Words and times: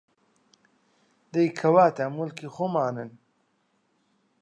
دەی 1.33 1.47
کەواتە 1.59 2.05
موڵکی 2.15 2.47
خۆمانن 2.55 3.09